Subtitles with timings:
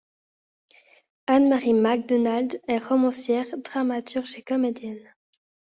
[1.27, 5.13] Ann-Marie MacDonald est romancière, dramaturge et comédienne.